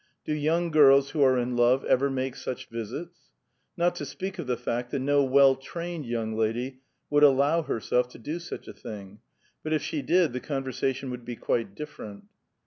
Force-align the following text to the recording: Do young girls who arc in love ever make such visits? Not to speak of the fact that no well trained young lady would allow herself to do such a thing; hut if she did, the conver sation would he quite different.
Do 0.25 0.33
young 0.33 0.71
girls 0.71 1.11
who 1.11 1.21
arc 1.21 1.37
in 1.39 1.55
love 1.55 1.85
ever 1.85 2.09
make 2.09 2.35
such 2.35 2.69
visits? 2.69 3.29
Not 3.77 3.93
to 3.97 4.03
speak 4.05 4.39
of 4.39 4.47
the 4.47 4.57
fact 4.57 4.89
that 4.89 4.97
no 4.99 5.23
well 5.23 5.55
trained 5.55 6.07
young 6.07 6.35
lady 6.35 6.79
would 7.11 7.21
allow 7.21 7.61
herself 7.61 8.09
to 8.13 8.17
do 8.17 8.39
such 8.39 8.67
a 8.67 8.73
thing; 8.73 9.19
hut 9.63 9.73
if 9.73 9.83
she 9.83 10.01
did, 10.01 10.33
the 10.33 10.41
conver 10.41 10.69
sation 10.73 11.11
would 11.11 11.27
he 11.27 11.35
quite 11.35 11.75
different. 11.75 12.23